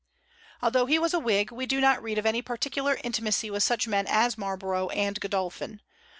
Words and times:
Although 0.63 0.87
he 0.87 0.97
was 0.97 1.13
a 1.13 1.19
Whig, 1.19 1.51
we 1.51 1.67
do 1.67 1.79
not 1.79 2.01
read 2.01 2.17
of 2.17 2.25
any 2.25 2.41
particular 2.41 2.97
intimacy 3.03 3.51
with 3.51 3.61
such 3.61 3.87
men 3.87 4.07
as 4.07 4.35
Marlborough 4.35 4.89
and 4.89 5.19
Godolphin. 5.21 5.79